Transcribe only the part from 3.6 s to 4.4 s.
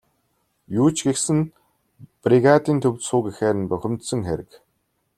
бухимдсан